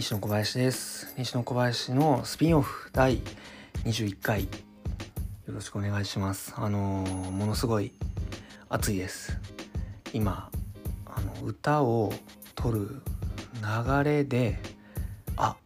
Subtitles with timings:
[0.00, 1.12] 西野小林です。
[1.18, 3.18] 西野小林のスピンオフ第
[3.84, 4.44] 21回。
[4.44, 4.48] よ
[5.48, 6.54] ろしくお願いします。
[6.56, 7.92] あのーものすごい
[8.70, 9.36] 暑いです。
[10.14, 10.50] 今
[11.04, 12.14] あの歌を
[12.54, 13.02] 撮る
[13.56, 14.58] 流れで
[15.36, 15.56] あ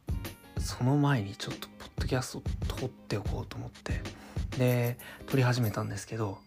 [0.58, 2.42] その前にちょっとポッドキャスト
[2.76, 4.00] 撮っておこうと思って。
[4.58, 4.98] で
[5.28, 6.38] 撮り始めたんですけど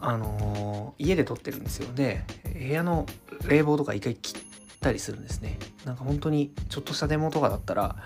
[0.00, 1.94] あのー家で撮ってるんですよ。
[1.94, 3.06] で部屋の
[3.46, 4.45] 冷房とか一回切っ
[4.86, 5.58] たりするんですね。
[5.84, 7.96] なんか本当にちょっとしたデモとかだったら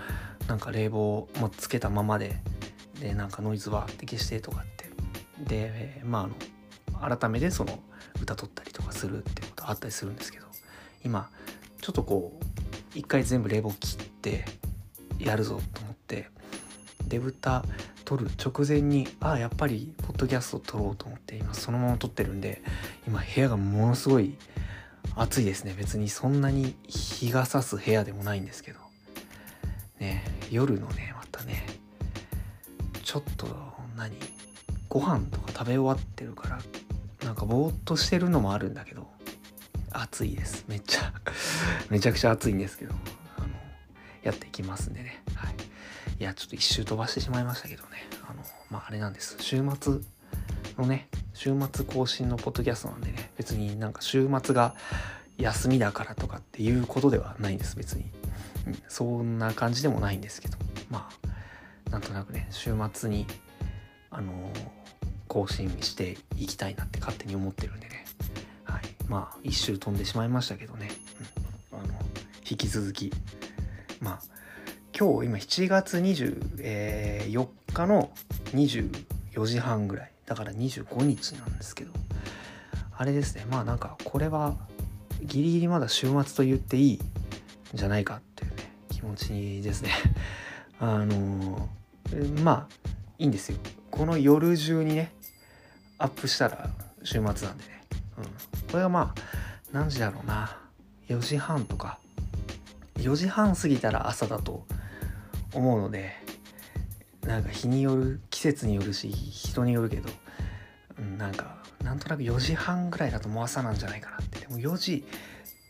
[0.47, 2.37] なんか冷房もつけたままで
[2.99, 4.81] でなんかノイズはって消してとかって。
[5.47, 7.79] でまああの改めてその
[8.21, 10.45] 歌撮ったりとかするってことあったりするんですけど
[11.03, 11.29] 今
[11.81, 14.45] ちょっとこう一回全部冷房切って
[15.17, 16.29] やるぞと思って
[17.07, 17.63] デブタ
[18.05, 22.61] 撮る直前にああやっぱりポッドキャスト撮ろうと思って今そのまま撮ってるんで
[23.07, 24.35] 今部屋がものすごい
[25.15, 25.75] 暑いですね。
[25.77, 28.79] 別にそんなに日が差す部屋でもないんですけど。
[29.99, 31.65] ね夜のねまたね
[33.03, 33.47] ちょっと
[33.95, 34.15] 何
[34.89, 36.59] ご飯とか食べ終わってるから
[37.23, 39.07] なんかぼーっとしてるのもあるんだけど
[39.91, 40.65] 暑いです。
[40.67, 41.13] めっちゃ
[41.89, 42.95] めちゃくちゃ暑いんですけど
[43.37, 43.47] あの
[44.23, 45.21] やっていきますんでね。
[45.35, 45.55] はい。
[46.19, 47.89] いやちょっと一周飛ばしてしまいましたけどね。
[48.27, 49.35] あのまああれなんです。
[49.39, 49.99] 週末
[50.77, 54.75] のね週末更新のポッドキャストなんでね別になんか週末が
[55.37, 58.05] 休みだからとかっていうことではないんです別に、
[58.87, 60.57] そんな感じでもないんですけど。
[60.89, 61.31] まあ
[61.89, 63.25] なんとなくね週末に
[64.11, 64.81] あのー
[65.31, 68.05] 更新していきたいなって勝手に思ってるんでね。
[68.65, 68.81] はい。
[69.07, 70.89] まあ一周飛んでしまいましたけどね、
[71.71, 71.93] うん、あの
[72.49, 73.13] 引き続き。
[74.01, 74.19] まあ
[74.93, 78.11] 今日今7月24日の
[78.53, 80.10] 24時半ぐらい。
[80.31, 81.91] だから25日なんですけど
[82.95, 83.45] あれですね。
[83.49, 84.55] まあなんかこれは
[85.21, 86.99] ギリギリまだ週末と言っていいん
[87.73, 89.91] じゃないかっていうね気持ちですね。
[90.79, 93.57] あのーまあいいんですよ。
[93.89, 95.11] この夜中にね
[95.97, 96.69] アップしたら
[97.03, 97.83] 週末なんでね、
[98.19, 98.23] うん、
[98.69, 99.21] これがまあ
[99.73, 100.57] 何時だろうな。
[101.09, 101.99] 4時半とか。
[102.99, 104.65] 4時半過ぎたら朝だと
[105.53, 106.13] 思うので
[107.23, 110.09] なんか日による季節によるし人によるけど、
[110.97, 114.39] うん、なんかなんとなく4時半ぐらいだともう朝なんじゃないかなって。
[114.39, 115.05] でも4時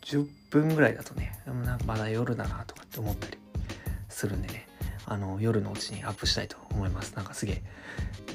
[0.03, 3.37] 10分ぐらいだとねなんかまだ夜だなとかって思ったり
[4.07, 4.69] するんでね。
[5.05, 7.13] あの夜のうちにアップしたいと思います。
[7.13, 7.61] なんかすげえ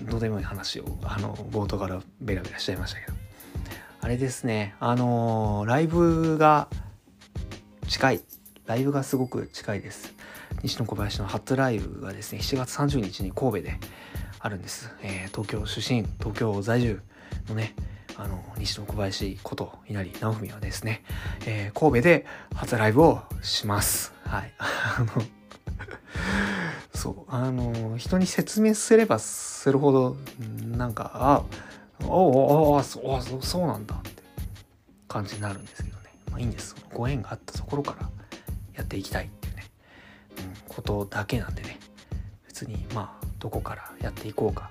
[0.02, 3.14] どうでもいい話をあの冒頭からベラベラしちゃいましたけど。
[4.02, 6.68] あれですねあのライブが
[7.88, 8.20] 近い。
[8.66, 10.12] ライブがすごく近いです。
[10.62, 13.80] 西野小林の初ライブがですね7月30日に神戸で
[14.46, 17.00] あるんです、えー東京出身東京在住
[17.48, 17.74] のね
[18.16, 21.02] あの西野小林こと稲荷直文はですね、
[21.46, 24.14] えー神戸で初ライブをします。
[24.24, 24.52] はい。
[26.94, 27.34] そう。
[27.34, 30.16] あの人に説明すればするほど
[30.64, 31.42] なんかあ
[32.04, 34.22] おおおおうあそうそうなんだって
[35.08, 36.14] 感じになるんですけどね。
[36.30, 36.76] まあいいんです。
[36.94, 38.08] ご縁があったところから
[38.74, 39.64] やっていきたいっていうね、
[40.38, 41.80] うん、ことだけなんでね。
[42.46, 44.70] 別にまあどこからやっていこうか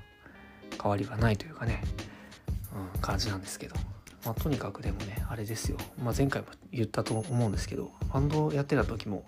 [0.81, 1.83] 変わりがないというかね、
[2.95, 3.75] うん、感じなんですけど、
[4.25, 9.23] まあ、とにかくでもねあれですよ、まあ、前回も言ったと思うんですけどバンドやってた時も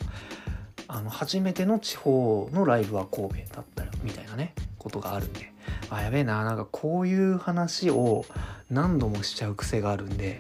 [0.88, 5.52] あの初めての地方のライブは神戸だったみたいなねことがあるんで
[5.90, 8.26] あやべえななんかこういう話を
[8.70, 10.40] 何度もしちゃう癖があるんで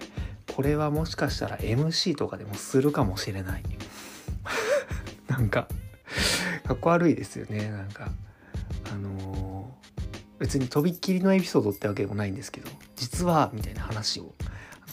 [0.55, 3.63] これはもしかしたら MC とかでもするかもしれない。
[5.27, 5.67] なんか
[6.65, 8.09] かっこ悪いですよねなんか。
[8.91, 9.87] あのー
[10.39, 14.35] 別にとびっきりのエピソードってわけでもないんですけど実はみたいな話を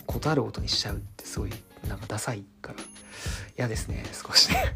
[0.07, 1.51] ことあるごとにしちゃうってすごい
[1.89, 2.79] なんかダサいから。
[3.57, 4.75] 嫌ですね少しね。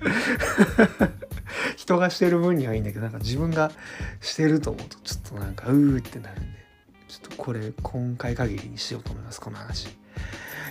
[1.76, 3.72] 人がしてる分にはいいんだけどなんか自分が
[4.20, 6.66] してると思うとちょっとなんかうーってなるんで。
[7.08, 9.88] ちょっとこれ今回限りにしようと思いますこの話。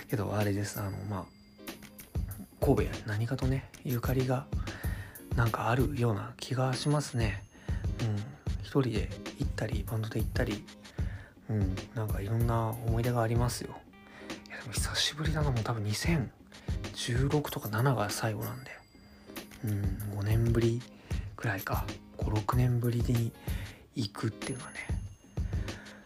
[0.08, 4.46] けどあれですあのまあ神戸や何かとねゆかりが
[5.34, 7.45] なんかあるような気がしますね。
[8.62, 9.08] 一人で
[9.38, 10.64] 行ったりバンドで行ったり。
[11.48, 11.76] うん。
[11.94, 13.70] なんかいろんな思い出がありますよ。
[14.48, 15.50] いやでも久しぶりだな。
[15.50, 18.70] もう多分2016とか7が最後なんで。
[19.64, 20.18] うん。
[20.20, 20.82] 5年ぶり
[21.36, 21.86] くらいか。
[22.18, 23.32] 56年ぶりに
[23.94, 24.78] 行くっていうのはね。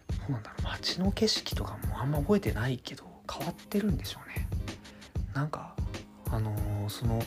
[0.09, 0.63] どうなんだろう。
[0.65, 4.47] 街の景色とかもあんま覚えてないけど変わってるんでしょうね。
[5.35, 5.75] なんか
[6.31, 7.23] あのーその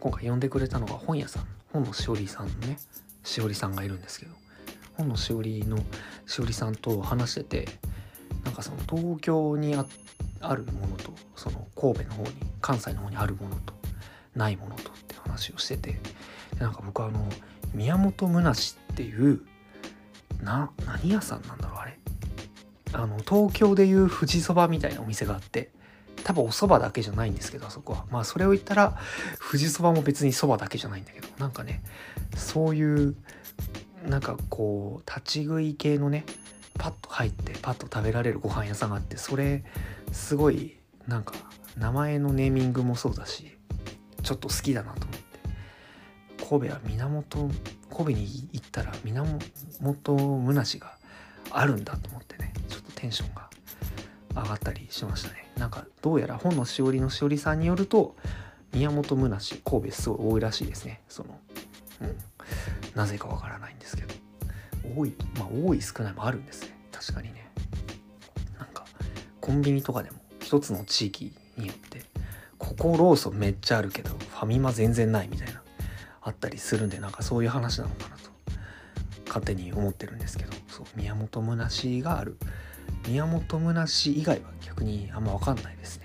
[0.00, 2.78] 今回呼んでくれたのが本屋さん本のしおりさんのね
[3.24, 4.32] しおりさんがいるんですけど
[4.96, 5.76] 本のしおりの
[6.24, 7.68] しおりさんと話してて
[8.44, 9.84] なんかその東京にあ
[10.40, 12.30] あるものとその神戸の方に
[12.60, 13.74] 関西の方にあるものと
[14.36, 15.98] ないものとって話をしてて
[16.54, 17.28] でなんか僕あの
[17.72, 19.40] 宮本むなしっていう
[20.40, 21.98] な何屋さんなんだろうあれ。
[22.92, 25.72] あの東京でいう富士そばみたいなお店があって
[26.24, 28.06] 多分お蕎麦だけじゃないんですけどあそこは。
[28.10, 28.98] まあそれを言ったら
[29.50, 31.28] 富士そばも別にそばだけじゃないんだけど。
[31.38, 31.82] なんかね
[32.34, 33.14] そういう
[34.08, 36.24] なんかこう立ち食い系のね
[36.78, 39.64] パッと入ってパッと食べられるご飯屋さんがあってそれ
[40.12, 40.76] すごい
[41.06, 41.34] なんか
[41.78, 43.56] 名前のネーミングもそうだし
[44.22, 45.24] ちょっと好きだなと思って。
[46.48, 47.50] 神戸は源
[47.90, 50.96] 神戸に行ったら源むなしが
[51.50, 52.52] あるんだと思ってね。
[52.68, 53.48] ちょっとテンションが。
[54.34, 55.50] 上がったりしましたね。
[55.56, 58.16] なんかどうやら本のしおりのしおりさんによると
[58.72, 61.00] 宮本むなし神戸すごい多いらしいですね。
[61.08, 61.38] その
[62.00, 62.16] うん。
[62.94, 64.14] なぜかわからないんですけど。
[64.96, 66.76] 多いまあ多い少ないもあるんですね。
[66.92, 67.50] 確かにね。
[68.58, 68.84] なんか
[69.40, 72.02] コンビニとかでも一つの地域によって
[72.58, 75.62] ここローソンめっちゃあるけどファミマ全然ないみたいな
[76.20, 78.30] あったりするんでなんかそういう話なのかなと
[79.26, 80.52] 勝手に思ってるんですけど。
[80.74, 82.36] そう宮本むなしがある
[83.06, 86.04] 宮本むなし以外は逆にあんま分かんないですね。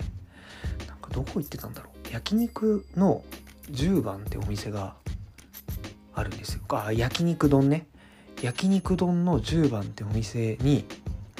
[0.88, 2.13] なんかどこ行ってたんだろう。
[2.13, 3.24] 焼肉の
[3.72, 4.96] 10番ってお店が
[6.13, 6.62] あるんですよ。
[6.69, 7.88] あ焼肉丼ね。
[8.42, 10.86] 焼肉丼の10番ってお店に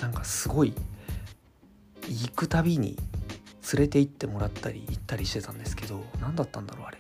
[0.02, 0.74] なんかすごい
[2.08, 2.98] 行くたびに
[3.74, 6.98] 連れて行ってもらったり行ったりしてたんですけど何だったんだろうあれ。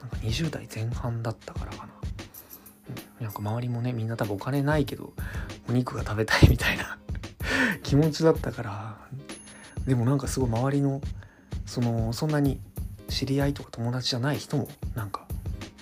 [0.00, 1.92] なんか20代前半だったからかな、
[3.18, 5.12] うん、なんか周りもねみんな多分お金ないけど
[5.68, 6.98] お肉が食べたいみたいな
[7.82, 8.96] 気持ちだったから。
[9.86, 11.00] でもなんかすごい周りの
[11.64, 12.60] そのそんなに
[13.08, 15.26] 知り合いとか友達じゃない人もなんか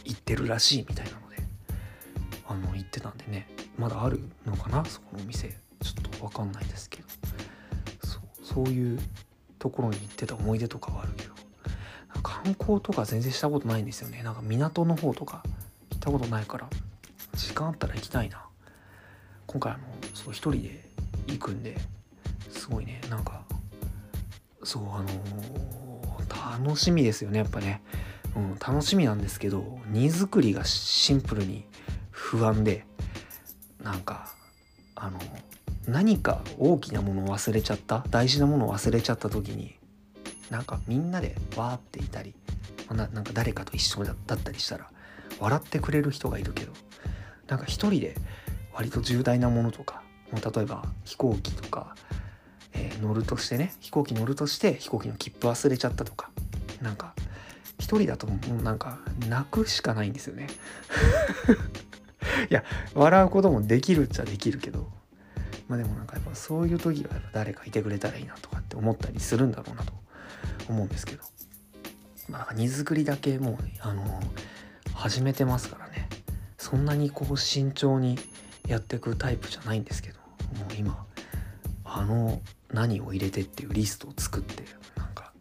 [0.05, 1.43] 行ってるらしいみたいなので
[2.47, 3.49] あの行ってたんでね。
[3.79, 4.85] まだあるのかな？
[4.85, 5.49] そこのお店。
[5.83, 7.09] ちょっと分かんないですけど。
[8.43, 8.99] そういう
[9.59, 11.35] ところに行ってた思い出とかはあるけど。
[12.23, 14.23] 観光とか全然したことないんですよね。
[14.23, 15.43] なんか港の方とか
[15.91, 16.71] 行ったことないから
[17.35, 18.47] 時間あったら行きたいな。
[19.47, 19.83] 今回あの
[20.15, 20.86] そう一人で
[21.27, 21.77] 行くんで
[22.51, 23.01] すごいね。
[23.11, 23.43] なんか
[24.65, 27.83] そうあのー、楽しみですよねやっぱね、
[28.35, 31.65] うん、楽しみなんですけど荷造りがシンプルに
[32.11, 32.85] 不安で
[33.83, 34.29] なんか
[34.97, 35.21] あの
[35.87, 38.05] 何か大きなものを忘れちゃった？
[38.11, 39.77] 大事なものを忘れちゃった時に
[40.51, 42.35] なんかみんなでわーっていたり
[42.91, 44.91] ななんか誰かと一緒だったりしたら
[45.39, 46.73] 笑ってくれる人がいるけど
[47.47, 48.17] なんか一人で
[48.73, 50.03] 割と重大なものとか
[50.33, 51.95] もう例えば飛行機とか、
[52.73, 56.31] えー、乗るとしてね飛行機乗るとして飛行機の切符忘れちゃったとか
[56.83, 57.15] なんか
[57.79, 60.49] 一人だともうなんか泣くしかないんですよね。
[62.51, 62.65] いや
[62.95, 64.91] 笑うこともできるっちゃできるけど
[65.69, 69.93] まあでもなんかやっぱそういう時はやっぱ誰かいてくれたらいいなとかって思ったりするんだろうなと
[70.69, 71.25] 思うんですけど。
[72.29, 74.21] まあ荷造りだけもうあの
[74.95, 76.09] 始めてますからね。
[76.59, 78.19] そんなにこう慎重に
[78.67, 80.19] やってくタイプじゃないんですけど
[80.59, 81.07] もう今
[81.85, 82.41] あの
[82.73, 84.65] 何を入れてっていうリストを作って
[84.97, 85.33] なんか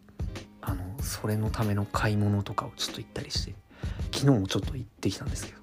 [0.60, 3.54] あのそれのための買い物とかをちょっと行ったりして
[4.12, 5.58] 昨日もちょっと行ってきたんですけど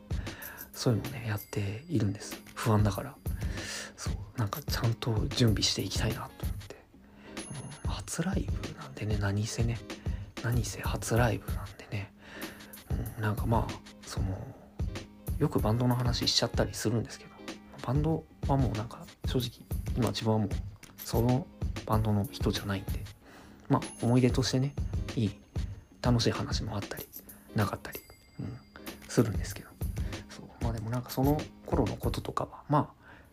[0.74, 2.42] そういうのをねやっているんです。
[2.56, 3.16] 不安だから。
[3.96, 6.76] そうなんかちゃんと準備していきたいなと思って、
[7.86, 9.78] うん、初ライブなんでね何せね
[10.44, 12.12] 何せ初ライブなんでね、
[13.18, 13.74] うん、なんかまあ
[14.06, 14.26] その
[15.40, 17.33] よくバンドの話しちゃったりするんですけど
[17.86, 19.50] バンドはもうなんか正直
[19.96, 20.50] 今自分はもう
[20.98, 21.46] その
[21.86, 22.92] バンドの人じゃないんで
[23.70, 24.74] まあ思い出としてね
[25.16, 25.32] いい
[26.02, 27.06] 楽しい話もあったり
[27.56, 28.00] なかったり、
[28.40, 28.58] うん、
[29.08, 29.70] するんですけど。
[30.30, 30.46] そう。
[30.64, 32.88] まあでもなんかその頃のこととかはまあ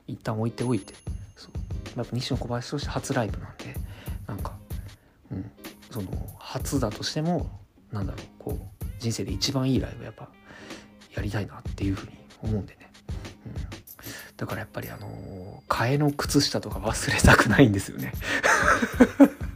[0.07, 0.95] 一旦置いておいて
[1.37, 1.99] そう。
[1.99, 3.75] やっぱ西野小林として初ライブなんで
[4.27, 4.53] なんか、
[5.33, 5.51] うん、
[5.91, 7.51] その初だとしても
[7.91, 10.29] なんだろうこう人生で一番いいライブやっぱ
[11.15, 12.80] やりたいなっていうふうに思うんでね、
[14.41, 18.15] だからやっぱりあの替えの靴下とか忘れたくないんですよね。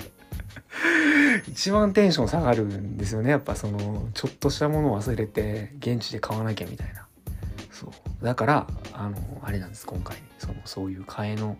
[1.49, 3.31] 一番テンション下がるんですよね。
[3.31, 7.07] やっぱそのちょっとしたものを忘れて現地で買わなきゃみたいな。
[7.73, 7.91] そう。
[8.23, 9.87] だからあのあれなんです。
[9.87, 11.57] 今回そのそういう替えの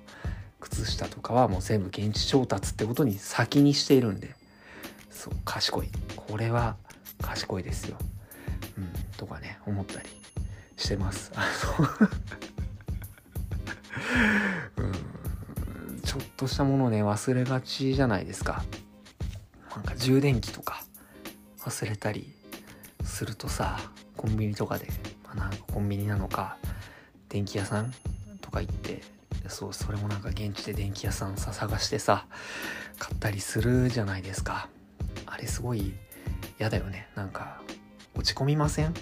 [0.61, 4.37] 靴下とかはもう全部現地調達ってことに先にしているんで。
[5.11, 5.35] そう。
[5.47, 5.89] 賢い。
[6.15, 6.77] これは
[7.23, 7.97] 賢いですよ、
[8.77, 10.11] うん、とかね思ったり
[10.77, 11.33] してます。
[11.35, 11.47] あ
[11.81, 12.09] の
[14.77, 16.01] うん。
[16.01, 18.65] ちょっとしたものね忘れがちじゃないですか。
[19.75, 20.85] なんか充電器とか
[21.61, 22.33] 忘れたり
[23.03, 23.79] するとさ
[24.17, 24.87] コンビニとかで
[25.27, 26.57] まなんかコンビニなのか
[27.29, 27.93] 電気屋さん
[28.41, 29.03] とか行って
[29.49, 32.27] そうそれもなんか現地で電気屋さんさ探してさ
[32.99, 34.69] 買ったりするじゃないですか。
[35.27, 35.95] あれすごい
[36.61, 37.09] 嫌だよね。
[37.17, 37.61] なんか
[38.15, 38.95] 落ち込みません？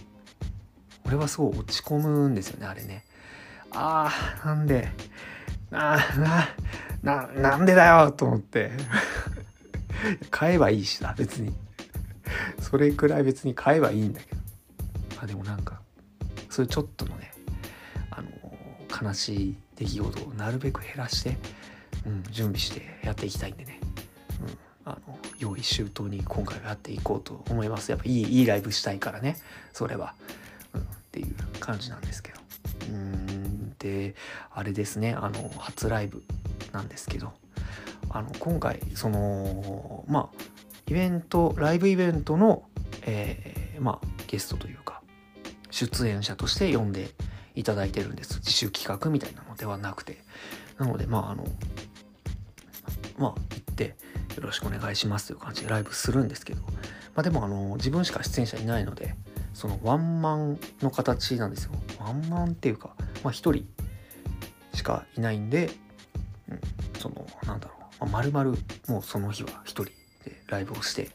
[1.05, 3.05] 俺はすごい落ち込むんですよねあれね。
[3.75, 4.11] あ
[4.45, 4.89] あなんで
[5.71, 5.99] な
[7.03, 8.71] ななんでだよと思って。
[10.31, 11.55] 買えばいいしな別に。
[12.61, 14.41] それくらい別に買えばいいんだけど。
[15.23, 15.81] あでもなんか
[16.51, 17.33] そういうちょっとのね
[18.11, 21.37] あの悲しい出来事をなるべく減らして、
[22.05, 23.81] うん、準備してやっていきたいんでね、
[24.85, 27.91] うん、あの用意周到に今回はやっていこうと思います。
[27.91, 29.37] やっぱいいいいライブしたいからね。
[29.73, 30.15] それは、
[30.75, 32.41] うん、っていう感じなんですけど。
[32.89, 33.22] うん。
[33.83, 34.15] で
[34.53, 36.23] あれですねあの初ライブ
[36.71, 37.33] なんですけど
[38.11, 40.43] あの今回そのまあ
[40.87, 42.63] イベントライブイベントの、
[43.03, 45.03] えー、まあゲストというか
[45.71, 47.11] 出演者として呼んで
[47.57, 48.37] いただいてるんです。
[48.37, 50.23] 自主企画みたいなのではなくて。
[50.79, 51.47] なのでまああの
[53.19, 53.95] まあ行って
[54.37, 56.63] よろしくお願いしますという感じでライブするんですけど。
[57.15, 59.15] まあでもあの自分しか出演者いないので
[59.53, 61.73] そのワンマンの形なんですよ。
[62.01, 63.67] ワンマンっていうかまあ一人
[64.75, 65.71] しかいないんで、
[66.49, 66.61] うん、
[66.99, 68.57] そのなんだろう、まあ、丸々
[68.89, 69.93] もうその日は一人で
[70.49, 71.11] ライブをして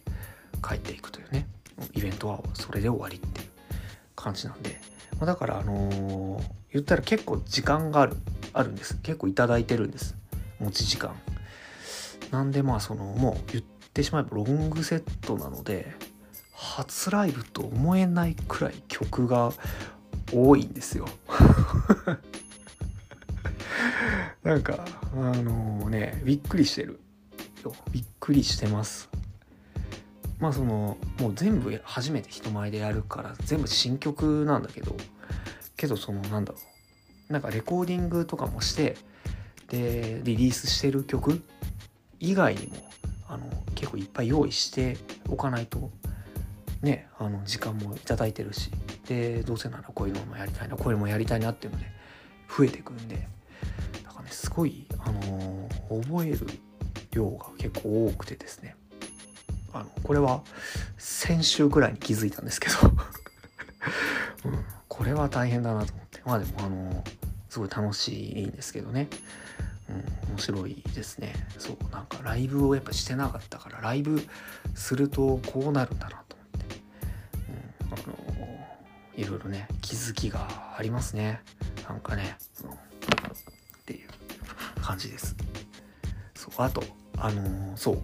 [0.67, 1.47] 帰っていくというね。
[1.93, 3.47] イベントはそれで終わりっていう
[4.15, 4.79] 感じなんで、
[5.19, 8.15] まあ、だからあのー、言ったら結構時間がある
[8.53, 8.97] あるんです。
[9.01, 10.15] 結構いただいてるんです。
[10.59, 11.13] 持ち時間。
[12.31, 15.93] なんでまあそのもう言ってしまえばロングセットなので
[16.51, 19.51] 初ライブと思えないくらい曲が
[20.33, 21.07] 多いんですよ。
[24.43, 26.99] なんかあの、ねびっくりしてる
[27.63, 27.73] よ。
[27.91, 29.09] びっくりしてます。
[30.39, 34.95] まあそのもう全部初めて人前でやるから全部新曲なんだけど
[35.75, 36.59] けどそのなんだろ
[37.29, 37.33] う。
[37.33, 38.95] なんかレコーディングとかもして
[39.67, 41.43] でリリースしてる曲
[42.19, 42.75] 以外にも
[43.27, 45.91] あの結構いっぱい用意しておかないと
[46.81, 48.71] ねあの時間も頂いてるし。
[49.07, 51.85] でどうせならこういうのもやりたいなこういうのもやりたいなっていうので
[52.55, 53.27] 増えてくんで
[54.03, 56.47] だからねすごいあの覚える
[57.11, 58.75] 量が結構多くてですね。
[59.73, 60.41] あのこれは
[60.97, 62.75] 先週ぐらいに気づいたんですけど。
[64.45, 66.21] うん、これは大変だなと思って。
[66.25, 67.03] まあでもあの
[67.49, 69.07] すごい楽しいんですけどね、
[69.89, 71.33] うん、面白いですね。
[71.57, 74.21] そうなんかライブをやっぱしてなかったからライブ
[74.75, 76.81] するとこうなるんだなと思って、
[77.91, 78.56] うん、あの
[79.17, 80.47] いろいろね気づきが
[80.77, 81.41] ありますね。
[81.89, 82.37] なんかね、
[83.81, 84.09] っていう
[84.81, 85.35] 感じです。
[86.35, 86.83] そうあと
[87.17, 87.99] あのそう。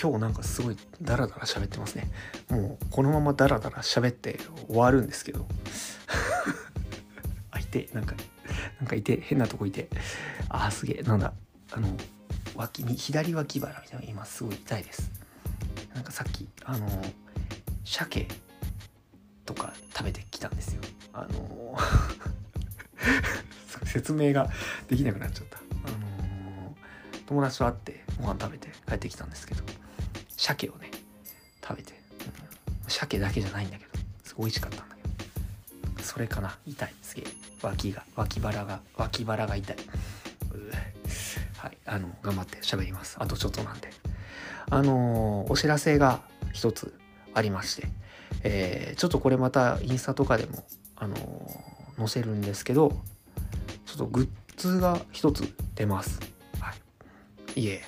[0.00, 2.10] 今日なんかすごいダラダラ喋ってますね。
[2.50, 5.46] もうこのままダラダラ喋って終わるんですけど。
[7.50, 8.14] あいてなんか
[8.78, 9.88] なんかいて変なとこいて。
[10.50, 11.02] あーすげえ。
[11.02, 11.32] なんだ。
[11.72, 11.96] あの
[12.54, 15.10] 脇に左脇腹みたいな今すごい痛いです。
[15.94, 16.86] なんかさっきあの
[17.86, 18.28] 鮭
[19.46, 20.82] とか食べてきたんですよ。
[21.12, 21.78] あの
[23.86, 24.50] 説明が
[24.88, 25.58] できなくなっちゃった。
[25.58, 25.60] あ
[25.92, 26.76] の
[27.26, 29.62] 友達と会ってご飯食べて帰ってきたんですけど
[30.36, 30.90] 鮭をね
[31.62, 31.94] 食べて、
[32.84, 33.90] うん、鮭だけじゃないんだけど
[34.24, 36.58] すごい美味しかったんだけどそれかな。
[36.66, 37.24] 痛いすげえ。
[37.62, 39.76] 脇が脇腹が脇腹が痛い。
[41.56, 41.78] はい。
[41.86, 43.16] あの頑張って喋ります。
[43.18, 43.90] あとちょっとなんで。
[44.68, 46.22] あのー、お知らせが
[46.52, 46.92] 一つ
[47.34, 47.86] ありまして
[48.42, 50.64] えー、ちょっとこれまたインスタとかでも、
[50.96, 52.90] あのー、載せるんですけど
[53.84, 55.42] ちょっとグッズが一つ
[55.74, 56.20] 出ます。
[56.60, 56.72] は
[57.54, 57.82] い、イエ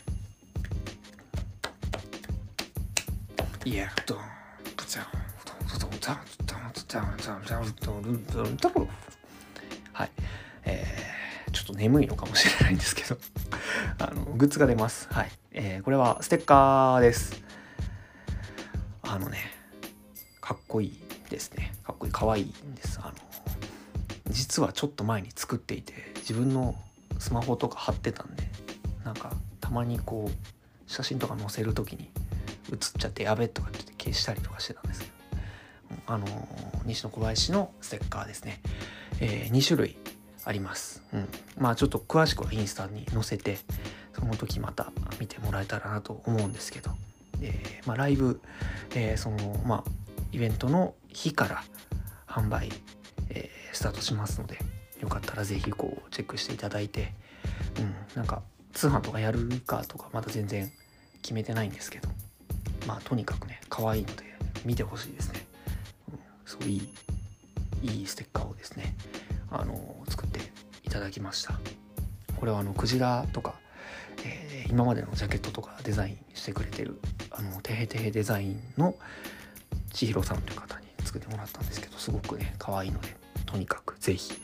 [3.64, 4.18] ーイエードン
[4.86, 5.04] チャン
[9.92, 10.10] はい、
[10.64, 13.18] えー、ちょっと眠いのかもしれないんですけど
[13.98, 15.08] あのグッズが出ます。
[15.10, 17.42] はい、えー、これはステッカーです。
[19.02, 19.57] あのね
[20.48, 21.74] かっこいいですね。
[21.84, 22.98] かっこいい、かわいいんです。
[23.02, 23.12] あの、
[24.30, 26.74] 実はちょっと前に作っていて、自分の
[27.18, 28.44] スマホとか貼ってたんで、
[29.04, 32.08] なんか、たまにこう、写真とか載せる時に
[32.72, 35.12] 映っちゃってやべとかって消したりとかしてたんですけど、
[36.06, 36.26] あの
[36.86, 38.62] 西野小林のステッカーですね、
[39.20, 39.96] えー、2種類
[40.46, 41.28] あります、うん、
[41.58, 43.58] まあちょっと詳しくはインスタに載せて
[44.14, 46.92] その時また見てもらえたらなと思うんですけど、
[47.42, 48.40] えー、まあ、ライブ、
[48.94, 49.97] えー、そのまあ
[50.32, 51.62] イベントの日から
[52.26, 52.70] 販売、
[53.30, 54.58] えー、スタートしますので
[55.00, 57.14] よかったら是非こうチェックしていただいて、
[57.78, 58.42] うん、なんか
[58.72, 60.70] 通販とかやるかとかまだ全然
[61.22, 62.08] 決めてないんですけど
[62.86, 64.24] まあとにかくね可愛いので
[64.64, 65.46] 見てほしいですね、
[66.12, 66.88] うん、そういい
[67.82, 68.94] いいステッカーをですね
[69.50, 70.40] あの作って
[70.84, 71.58] いただきました。
[72.36, 73.54] これはあのクジラとか
[74.24, 78.94] えー、今までのジャケットとかデザインしてくれてるあのてへてへデザインの
[79.92, 83.16] 千尋さんという方に作ってもらったんですけどすごくね可愛いので
[83.46, 84.40] とにかく是非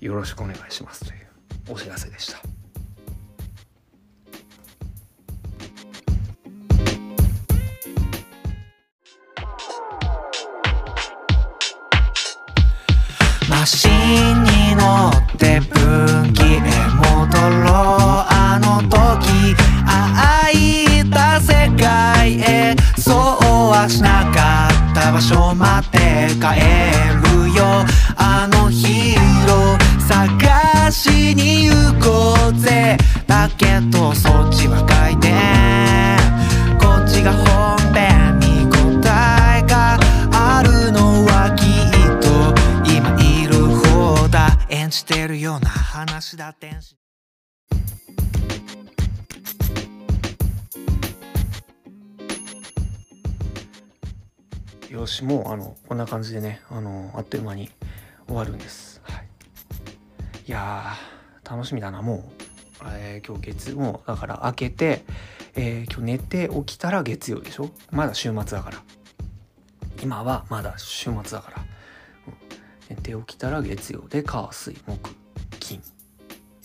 [0.00, 1.26] よろしくお願いしますという
[1.70, 2.40] お知らせでした。
[13.48, 15.60] マシンに乗って
[25.16, 26.60] 場所まで帰
[27.32, 27.64] るよ。
[28.18, 32.98] あのヒーロー探しに行こうぜ。
[33.26, 35.32] だけどそっちは回転
[36.78, 39.98] こっちが本編に答えが
[40.32, 42.28] あるのはきっと
[42.84, 44.58] 今いる方だ。
[44.68, 46.52] 演じてるような話だ。
[46.52, 47.05] 天使。
[54.90, 57.70] よしもうあのこんな感じでねあのあっという間に
[58.26, 59.26] 終わるんです、はい、
[60.46, 60.94] いや
[61.44, 65.04] 楽しみだなもう、えー、今日月もだから明けて、
[65.54, 67.70] えー、今日寝て起きたら月曜でしょ？
[67.90, 68.82] まだ週末だから。
[70.02, 71.64] 今はまだ週末だから、
[72.28, 75.10] うん、寝て起きたら月曜で火水木
[75.58, 75.82] 金。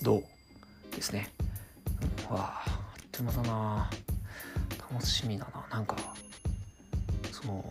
[0.01, 0.23] 土
[0.95, 1.31] ですね、
[2.29, 3.89] うん、わああっという間だな。
[4.91, 5.65] 楽しみだな。
[5.71, 5.95] なんか
[7.31, 7.63] その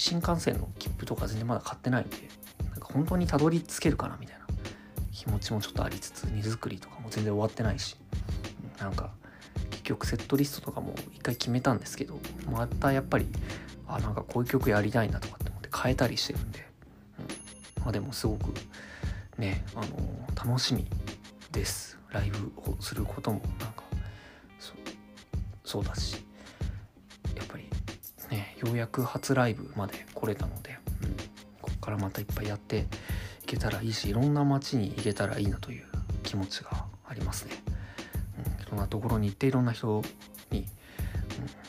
[0.00, 2.16] 新幹線の切符とか全然まだ買ってないんで
[2.70, 4.40] なんか本当にたどり着けるかなみたいな。
[5.20, 7.94] 気持ちもちょっとありつつ荷造りとかも全然終わってないし
[8.78, 9.10] なんか
[9.70, 12.18] 結局セットリストとかも一回決めたんですけど
[12.50, 13.26] またやっぱり
[13.86, 16.66] あなんかこういう曲やりたいなとかって思って変えたりしてるんで、
[17.18, 18.54] うん、まあでもすごく
[19.36, 20.86] ねあのー、楽しみ
[21.52, 21.98] です。
[22.10, 23.84] ライブをすることもなんか
[25.64, 26.29] そうだし。
[28.60, 31.10] ようやく初ライブまで来れたので、うん、
[31.62, 32.86] ここからまたいっぱいやって
[33.42, 35.86] いけたらいいしいろんな街に行けたらいいなという
[36.22, 37.54] 気持ちがありますね。
[38.44, 40.02] うん、いろんなところに行っていろんな人
[40.50, 40.66] に、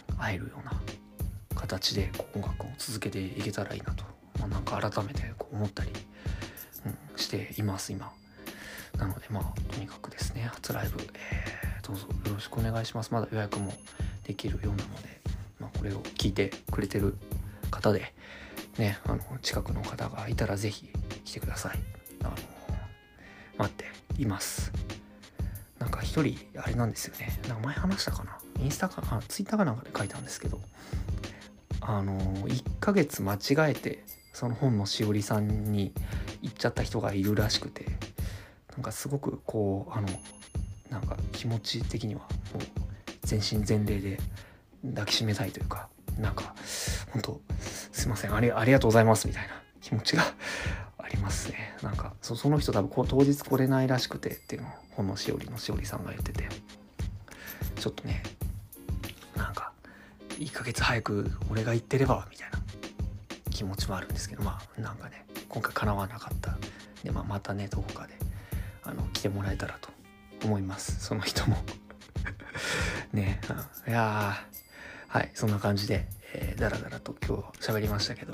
[0.09, 0.73] うん、会えるような
[1.55, 4.03] 形で音楽を続けていけたらいいなと、
[4.39, 5.91] まあ、なんか改めてこう思ったり、
[6.85, 8.11] うん、しています今。
[8.97, 13.73] なのでまあとにかくですね初ライブ、えー、どうぞよろしくお願いしますまだ予約も
[14.27, 15.20] できるようなので、
[15.81, 17.17] これを聞いてくれてる
[17.71, 18.13] 方で、
[18.77, 20.91] ね、あの近くの方がいたら是非
[21.25, 21.79] 来てください。
[22.21, 22.31] あの
[23.57, 23.85] 待って
[24.21, 24.71] います。
[25.79, 27.39] なんか一人あれなんですよね。
[27.47, 28.37] なんか前話したかな？
[28.63, 30.61] インスタかあツイッターかなんかで書いたんですけど
[31.81, 35.93] あの1ヶ月間違えてその本のしおりさんに
[36.43, 37.87] 行っちゃった人がいるらしくて
[38.73, 40.07] なんかすごくこうあの
[40.91, 42.27] なんか気持ち的にはもう
[43.23, 44.19] 全身全霊で
[44.89, 45.87] 抱きしめたいというか
[46.19, 46.55] なんか
[47.11, 50.23] 本当すいませんありありがとうございますみたいな気持ちが
[50.97, 51.75] ありますね。
[51.83, 56.47] なんかそその人多分こう当日来れないらしくてっていうのを本のしおりのしおりさんが言ってて。
[57.81, 58.21] ちょっとね
[59.35, 59.71] なんか
[60.37, 62.59] 1ヶ月早く俺が行ってればみたいな
[63.49, 66.57] 気持ちもあるんですけどまあなんかね今回叶わなかった。
[67.03, 68.13] で、まあ、またねどこかで
[68.83, 69.89] あの来てもらえたらと
[70.45, 71.03] 思います。
[71.03, 71.57] その人も。
[73.13, 73.41] ね
[73.87, 74.45] いや
[75.11, 78.33] はい、そんな感じで、えー、だらだらと今日喋りましたけど、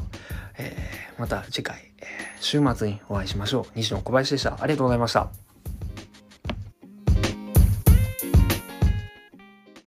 [0.59, 2.05] えー、また次回、えー、
[2.39, 3.65] 週末にお会いしましょう。
[3.73, 4.61] 西野小林でした。
[4.61, 5.46] ありがとうございました。